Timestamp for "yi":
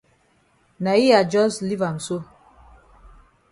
1.01-1.07